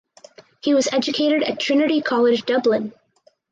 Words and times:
He 0.63 0.73
was 0.73 0.87
educated 0.91 1.43
at 1.43 1.59
Trinity 1.59 2.01
College 2.01 2.43
Dublin. 2.47 2.91